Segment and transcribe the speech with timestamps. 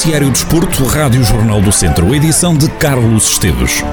[0.00, 3.84] Noticiário Desporto, Rádio Jornal do Centro, edição de Carlos Esteves.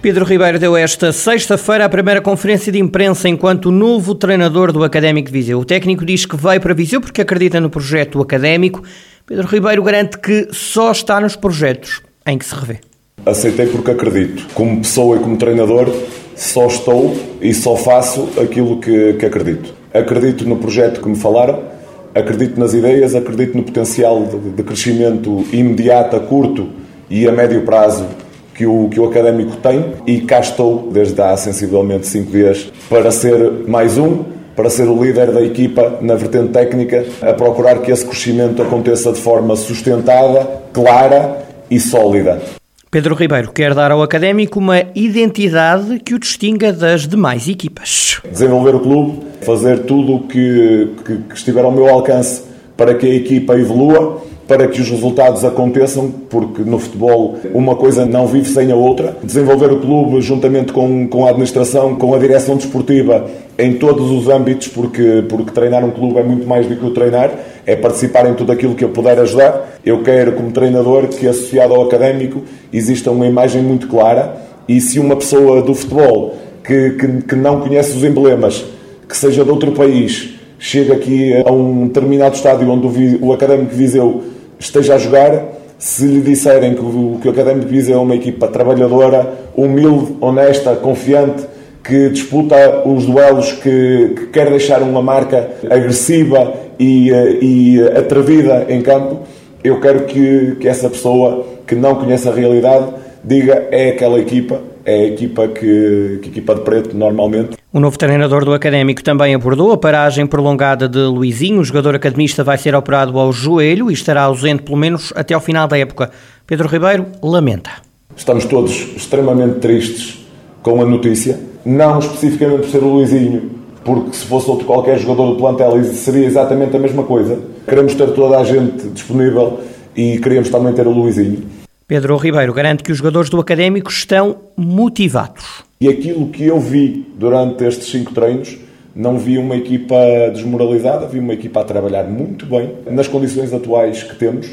[0.00, 5.26] Pedro Ribeiro deu esta sexta-feira a primeira conferência de imprensa enquanto novo treinador do Académico
[5.26, 5.58] de Viseu.
[5.58, 8.84] O técnico diz que veio para Viseu porque acredita no projeto académico.
[9.26, 12.78] Pedro Ribeiro garante que só está nos projetos em que se revê.
[13.26, 14.46] Aceitei porque acredito.
[14.54, 15.92] Como pessoa e como treinador,
[16.36, 19.74] só estou e só faço aquilo que, que acredito.
[19.92, 21.76] Acredito no projeto que me falaram,
[22.14, 24.24] acredito nas ideias, acredito no potencial
[24.56, 26.68] de, crescimento imediato, a curto
[27.10, 28.06] e a médio prazo
[28.54, 33.10] que o, que o académico tem e cá estou desde há sensivelmente cinco dias para
[33.10, 34.24] ser mais um,
[34.56, 39.12] para ser o líder da equipa na vertente técnica, a procurar que esse crescimento aconteça
[39.12, 42.42] de forma sustentada, clara e sólida.
[42.90, 48.18] Pedro Ribeiro quer dar ao académico uma identidade que o distinga das demais equipas.
[48.30, 52.44] Desenvolver o clube, fazer tudo o que, que, que estiver ao meu alcance
[52.78, 58.06] para que a equipa evolua para que os resultados aconteçam, porque no futebol uma coisa
[58.06, 59.14] não vive sem a outra.
[59.22, 63.26] Desenvolver o clube juntamente com, com a administração, com a direção desportiva,
[63.58, 66.90] em todos os âmbitos, porque, porque treinar um clube é muito mais do que o
[66.92, 67.30] treinar,
[67.66, 69.78] é participar em tudo aquilo que eu puder ajudar.
[69.84, 74.34] Eu quero, como treinador, que associado ao académico exista uma imagem muito clara
[74.66, 78.64] e se uma pessoa do futebol que, que, que não conhece os emblemas,
[79.06, 83.74] que seja de outro país, chega aqui a um determinado estádio onde o, o Académico
[83.74, 85.44] Viseu esteja a jogar,
[85.78, 90.74] se lhe disserem que o, que o Académico Viseu é uma equipa trabalhadora, humilde, honesta,
[90.74, 91.46] confiante,
[91.84, 98.66] que disputa os duelos, que, que quer deixar uma marca agressiva e, eh, e atrevida
[98.68, 99.20] em campo,
[99.62, 102.92] eu quero que, que essa pessoa que não conhece a realidade
[103.24, 107.58] diga é aquela equipa é a equipa que, que equipa de preto normalmente.
[107.70, 111.60] O novo treinador do Académico também abordou a paragem prolongada de Luizinho.
[111.60, 115.42] O jogador academista vai ser operado ao joelho e estará ausente pelo menos até ao
[115.42, 116.10] final da época.
[116.46, 117.70] Pedro Ribeiro lamenta.
[118.16, 120.26] Estamos todos extremamente tristes
[120.62, 123.50] com a notícia, não especificamente por ser o Luizinho,
[123.84, 127.38] porque se fosse outro qualquer jogador do plantel seria exatamente a mesma coisa.
[127.68, 129.60] Queremos ter toda a gente disponível
[129.94, 131.57] e queríamos também ter o Luizinho.
[131.88, 135.64] Pedro Ribeiro garante que os jogadores do Académico estão motivados.
[135.80, 138.58] E aquilo que eu vi durante estes cinco treinos,
[138.94, 139.96] não vi uma equipa
[140.30, 144.50] desmoralizada, vi uma equipa a trabalhar muito bem nas condições atuais que temos.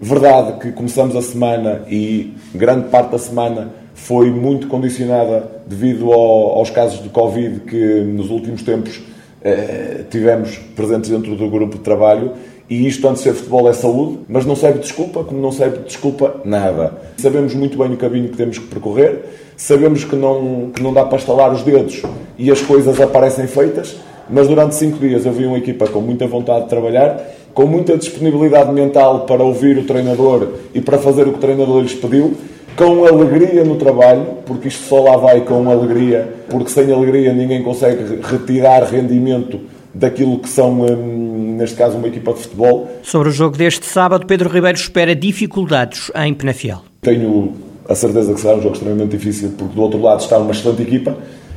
[0.00, 6.56] Verdade que começamos a semana e grande parte da semana foi muito condicionada devido ao,
[6.58, 9.00] aos casos de Covid que nos últimos tempos
[9.42, 12.34] eh, tivemos presentes dentro do grupo de trabalho
[12.68, 15.52] e isto, antes de ser futebol, é saúde, mas não serve de desculpa, como não
[15.52, 16.92] serve de desculpa nada.
[17.16, 19.22] Sabemos muito bem o caminho que temos que percorrer,
[19.56, 22.02] sabemos que não, que não dá para estalar os dedos
[22.36, 23.96] e as coisas aparecem feitas,
[24.28, 27.24] mas durante cinco dias eu vi uma equipa com muita vontade de trabalhar,
[27.54, 31.80] com muita disponibilidade mental para ouvir o treinador e para fazer o que o treinador
[31.82, 32.34] lhes pediu,
[32.76, 37.62] com alegria no trabalho, porque isto só lá vai com alegria, porque sem alegria ninguém
[37.62, 39.60] consegue retirar rendimento
[39.98, 42.88] daquilo que são, hum, neste caso, uma equipa de futebol.
[43.02, 46.82] Sobre o jogo deste sábado, Pedro Ribeiro espera dificuldades em Penafiel.
[47.00, 47.54] Tenho
[47.88, 50.82] a certeza que será um jogo extremamente difícil, porque do outro lado está uma excelente
[50.82, 51.16] equipa,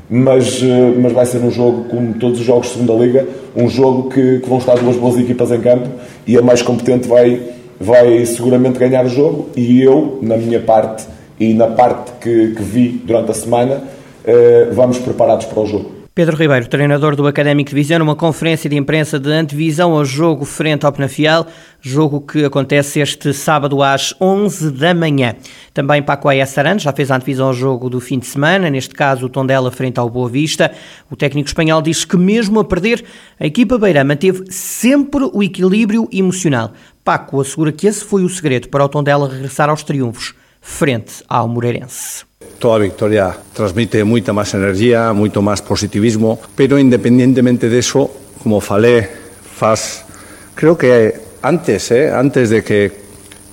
[0.09, 3.69] mas, eh, mas vai ser um jogo, como todos os jogos de segunda liga, um
[3.69, 5.88] jogo que, que vão estar duas boas equipas em campo
[6.25, 7.41] e a mais competente vai,
[7.79, 11.06] vai seguramente ganhar o jogo e eu, na minha parte
[11.39, 13.83] e na parte que, que vi durante a semana,
[14.25, 15.99] eh, vamos preparados para o jogo.
[16.19, 20.44] Pedro Ribeiro, treinador do Académico de Viseu, numa conferência de imprensa de antevisão ao jogo
[20.44, 21.47] frente ao Penafiel,
[21.80, 25.34] jogo que acontece este sábado às 11 da manhã.
[25.74, 28.94] Também Paco Aia Sarandes já fez a antevisão ao jogo do fim de semana, neste
[28.94, 30.74] caso o Tondela frente ao Boa Vista.
[31.09, 33.01] O técnico espanhol diz que mesmo a perder,
[33.40, 36.74] a equipa beira manteve sempre o equilíbrio emocional.
[37.01, 41.47] Paco assegura que esse foi o segredo para o Tondela regressar aos triunfos frente ao
[41.47, 42.29] Moreirense.
[42.57, 48.10] Toda victoria transmite moita máis energía, moito máis positivismo, pero independientemente de eso,
[48.42, 49.06] como falé,
[49.44, 50.04] faz,
[50.56, 52.92] creo que antes, eh, antes de que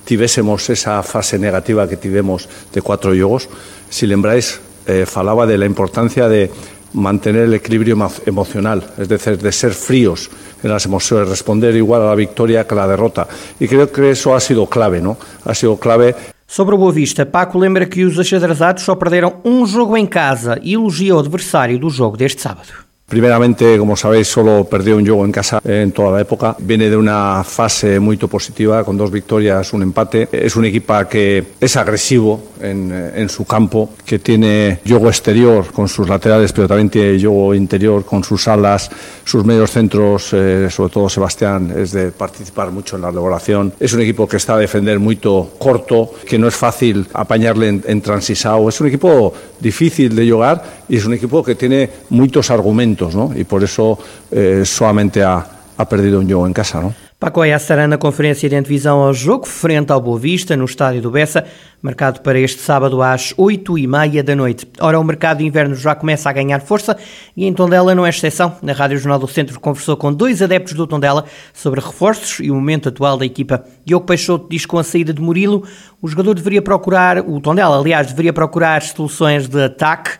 [0.03, 3.47] tivésemos esa fase negativa que tivemos de cuatro jogos,
[3.89, 6.49] si lembráis, eh, falaba de la importancia de
[6.93, 10.29] mantener el equilibrio emocional, es decir, de ser fríos
[10.63, 13.27] en las emociones, responder igual a la victoria que a la derrota.
[13.59, 15.17] Y creo que eso ha sido clave, ¿no?
[15.45, 16.15] Ha sido clave
[16.49, 20.57] Sobre o Boa Vista, Paco lembra que os achadrezados só perderam um jogo em casa
[20.63, 22.86] e elogia o adversário do jogo deste sábado.
[23.09, 26.57] Primeramente, como sabéis, solo perdió un juego en casa en toda la época.
[26.59, 30.27] Viene de una fase muy positiva, con dos victorias, un empate.
[30.29, 35.87] Es un equipo que es agresivo en, en, su campo, que tiene juego exterior con
[35.87, 38.91] sus laterales, pero también tiene juego interior con sus alas,
[39.23, 43.71] sus medios centros, eh, sobre todo Sebastián, es de participar mucho en la elaboración.
[43.79, 47.83] Es un equipo que está a defender muy corto, que no es fácil apañarle en,
[47.87, 48.67] en transisao.
[48.67, 53.31] Es un equipo difícil de jugar y es un equipo que tiene muchos argumentos ¿no?
[53.35, 53.97] E por eso
[54.31, 55.45] eh, solamente ha,
[55.77, 56.93] ha perdido um jogo em casa, não?
[57.19, 61.09] Paco Ayassarã na conferência de antevisão ao jogo, frente ao Boa Vista, no estádio do
[61.09, 61.43] Bessa,
[61.81, 64.67] marcado para este sábado às 8 e meia da noite.
[64.79, 66.95] Ora, o mercado de inverno já começa a ganhar força
[67.35, 68.55] e em Tondela não é exceção.
[68.61, 72.53] Na Rádio Jornal do Centro conversou com dois adeptos do Tondela sobre reforços e o
[72.53, 73.65] momento atual da equipa.
[73.83, 75.63] Diogo Peixoto diz que com a saída de Murilo,
[75.99, 80.11] o jogador deveria procurar, o Tondela, aliás, deveria procurar soluções de ataque.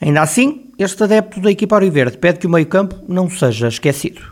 [0.00, 4.22] Ainda assim, este adepto da equipa Verde pede que o meio-campo não seja esquecido.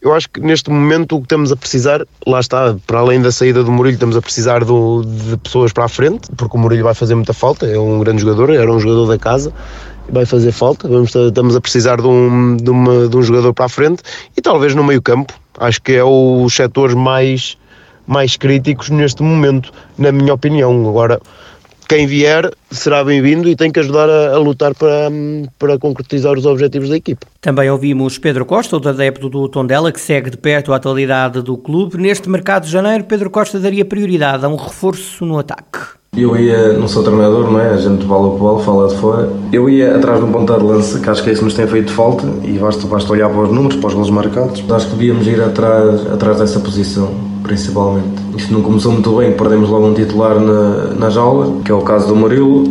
[0.00, 3.30] Eu acho que neste momento o que estamos a precisar, lá está, para além da
[3.30, 6.82] saída do Murilo, estamos a precisar do, de pessoas para a frente, porque o Murilo
[6.82, 9.52] vai fazer muita falta, é um grande jogador, era um jogador da casa,
[10.08, 13.66] vai fazer falta, Vamos, estamos a precisar de um, de, uma, de um jogador para
[13.66, 14.02] a frente
[14.36, 17.56] e talvez no meio campo, acho que é os setores mais,
[18.04, 20.88] mais críticos neste momento, na minha opinião.
[20.88, 21.20] Agora,
[21.92, 25.10] quem vier será bem-vindo e tem que ajudar a, a, lutar para,
[25.58, 27.26] para concretizar os objetivos da equipe.
[27.38, 31.54] Também ouvimos Pedro Costa, o adepto do Tondela, que segue de perto a atualidade do
[31.54, 31.98] clube.
[31.98, 35.80] Neste mercado de janeiro, Pedro Costa daria prioridade a um reforço no ataque.
[36.16, 37.68] Eu ia, não sou treinador, não é?
[37.68, 39.30] A gente vale o que vale, fala de fora.
[39.52, 41.54] Eu ia atrás de um ponta de lança, que acho que é isso que nos
[41.54, 44.64] tem feito falta, e basta, basta olhar para os números, para os gols marcados.
[44.70, 48.08] Acho que devíamos ir atrás, atrás dessa posição principalmente.
[48.36, 51.82] Isto não começou muito bem, perdemos logo um titular na, na jaula, que é o
[51.82, 52.64] caso do Murilo,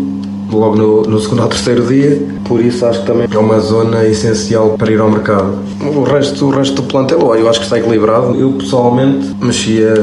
[0.51, 4.05] logo no, no, segundo ou terceiro dia, por isso acho que também é uma zona
[4.05, 5.57] essencial para ir ao mercado.
[5.81, 8.35] O resto, o resto do plantel, eu acho que está equilibrado.
[8.35, 9.93] Eu pessoalmente mexia,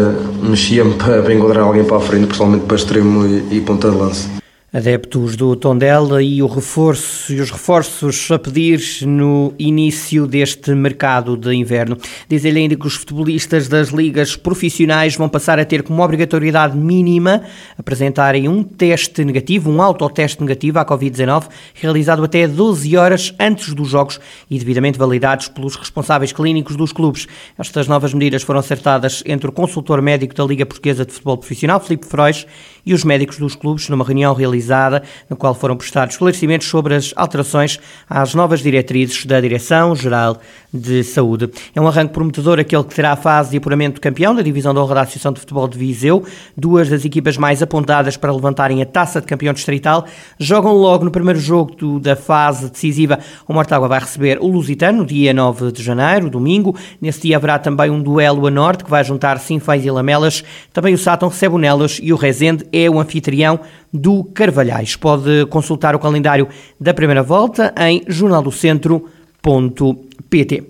[0.43, 3.97] mexia-me para, para encontrar alguém para a frente, pessoalmente para extremo e, e ponta de
[3.97, 4.29] lança.
[4.70, 11.38] Adeptos do Tondela e o reforço e os reforços a pedir no início deste mercado
[11.38, 11.97] de inverno.
[12.29, 16.76] Diz ele ainda que os futebolistas das ligas profissionais vão passar a ter como obrigatoriedade
[16.76, 17.44] mínima
[17.79, 23.88] apresentarem um teste negativo, um autoteste negativo à Covid-19, realizado até 12 horas antes dos
[23.88, 27.26] jogos e devidamente validados pelos responsáveis clínicos dos clubes.
[27.59, 31.81] Estas novas medidas foram acertadas entre o consultor médico da Liga Portuguesa de Futebol Profissional,
[31.81, 32.47] Filipe Frois,
[32.85, 36.95] e os médicos dos clubes numa reunião realizada realizada, no qual foram prestados esclarecimentos sobre
[36.95, 37.79] as alterações
[38.09, 40.39] às novas diretrizes da Direção-Geral
[40.73, 41.51] de Saúde.
[41.75, 44.81] É um arranque prometedor aquele que terá a fase de apuramento campeão da Divisão de
[44.81, 46.25] Honra da Associação de Futebol de Viseu.
[46.57, 50.05] Duas das equipas mais apontadas para levantarem a taça de campeão distrital
[50.39, 53.19] jogam logo no primeiro jogo do, da fase decisiva.
[53.47, 56.77] O Mortágua vai receber o Lusitano no dia 9 de janeiro, domingo.
[57.01, 60.45] Nesse dia haverá também um duelo a norte que vai juntar Sinfãs e Lamelas.
[60.73, 63.61] Também o Sátão recebe o Nelas e o Rezende é o anfitrião
[63.93, 64.96] do Carvalhais.
[64.96, 66.49] Pode consultar o calendário
[66.81, 70.64] da primeira volta em jornaldocentro.pt.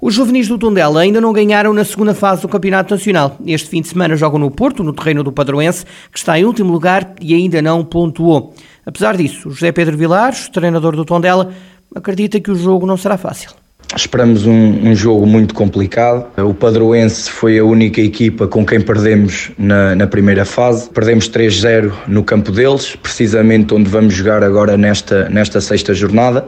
[0.00, 3.36] Os juvenis do Tondela ainda não ganharam na segunda fase do Campeonato Nacional.
[3.46, 6.72] Este fim de semana jogam no Porto, no terreno do Padroense, que está em último
[6.72, 8.54] lugar e ainda não pontuou.
[8.86, 11.52] Apesar disso, José Pedro Vilares, treinador do Tondela,
[11.94, 13.59] acredita que o jogo não será fácil.
[13.96, 16.26] Esperamos um, um, jogo muito complicado.
[16.38, 20.88] O Padroense foi a única equipa com quem perdemos na, na primeira fase.
[20.90, 26.46] Perdemos 3-0 no campo deles, precisamente onde vamos jogar agora nesta, nesta sexta jornada.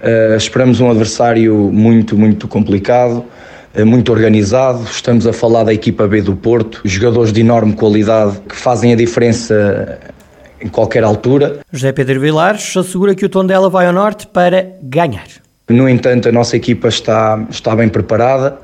[0.00, 3.24] Uh, esperamos um adversário muito, muito complicado,
[3.74, 4.84] uh, muito organizado.
[4.84, 8.96] Estamos a falar da equipa B do Porto, jogadores de enorme qualidade que fazem a
[8.96, 9.98] diferença
[10.60, 11.60] em qualquer altura.
[11.72, 15.43] José Pedro Vilares assegura que o Tondela vai ao norte para ganhar.
[15.68, 18.58] No entanto, a nossa equipa está, está bem preparada.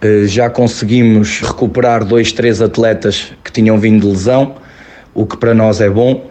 [0.00, 4.54] Eh, já conseguimos recuperar dois, três atletas que tinham vindo de lesão,
[5.12, 6.30] o que para nós é bom.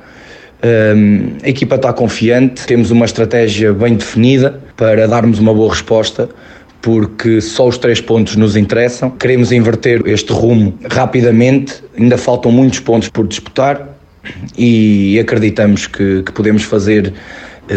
[0.63, 6.29] Ehm, a equipa está confiante, temos uma estratégia bem definida para darmos uma boa resposta,
[6.81, 9.09] porque só os três pontos nos interessam.
[9.09, 13.85] Queremos inverter este rumo rapidamente, ainda faltam muitos pontos por disputar
[14.57, 17.13] e acreditamos que, que podemos fazer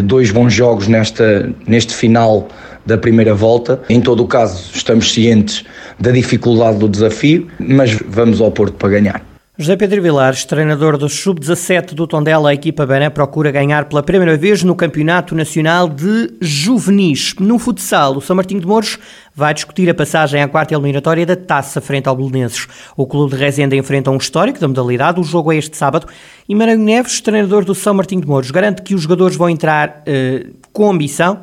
[0.03, 2.49] dois bons jogos nesta, neste final
[2.85, 3.81] da primeira volta.
[3.89, 5.65] Em todo o caso, estamos cientes
[5.99, 9.28] da dificuldade do desafio, mas vamos ao Porto para ganhar.
[9.61, 14.37] José Pedro Vilares, treinador do Sub-17 do Tondela, a equipa Bané procura ganhar pela primeira
[14.37, 17.35] vez no Campeonato Nacional de Juvenis.
[17.41, 19.01] No futsal, o São Martinho de Mouros
[19.35, 22.69] vai discutir a passagem à quarta eliminatória da Taça frente ao Belenenses.
[22.97, 26.07] O clube de Rezende enfrenta um histórico da modalidade, o jogo é este sábado,
[26.49, 30.05] e Maranhão Neves, treinador do São Martinho de Mouros, garante que os jogadores vão entrar
[30.07, 31.41] uh, com ambição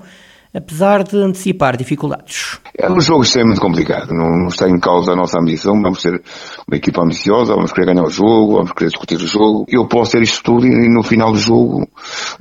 [0.56, 2.60] apesar de antecipar dificuldades.
[2.78, 6.22] É um jogo extremamente complicado, não está em causa a nossa ambição, vamos ser
[6.68, 9.66] uma equipa ambiciosa, vamos querer ganhar o jogo, vamos querer discutir o jogo.
[9.68, 11.88] Eu posso ter isto tudo e no final do jogo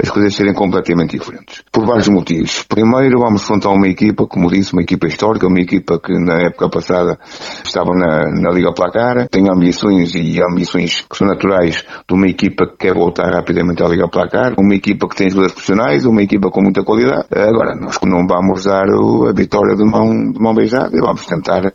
[0.01, 1.63] as coisas serem completamente diferentes.
[1.73, 2.63] Por vários motivos.
[2.65, 6.69] Primeiro, vamos enfrentar uma equipa, como disse, uma equipa histórica, uma equipa que na época
[6.69, 7.19] passada
[7.65, 12.67] estava na, na Liga Placar, tem ambições e ambições que são naturais de uma equipa
[12.67, 16.51] que quer voltar rapidamente à Liga Placar, uma equipa que tem jogadores profissionais, uma equipa
[16.51, 17.27] com muita qualidade.
[17.31, 21.73] Agora, nós não vamos dar a vitória de mão, de mão beijada e vamos tentar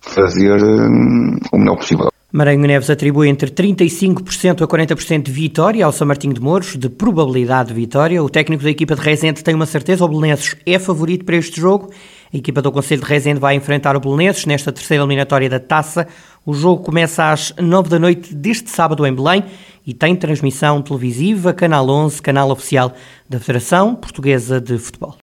[0.00, 2.08] fazer hum, o melhor possível.
[2.32, 6.88] Maranhão Neves atribui entre 35% a 40% de vitória ao São Martinho de Mouros, de
[6.88, 8.22] probabilidade de vitória.
[8.22, 11.60] O técnico da equipa de Rezende tem uma certeza, o Belenenses é favorito para este
[11.60, 11.90] jogo.
[12.34, 16.08] A equipa do Conselho de Rezende vai enfrentar o Belenenses nesta terceira eliminatória da Taça.
[16.44, 19.44] O jogo começa às 9 da noite deste sábado em Belém
[19.86, 22.92] e tem transmissão televisiva, Canal 11, canal oficial
[23.28, 25.14] da Federação Portuguesa de Futebol.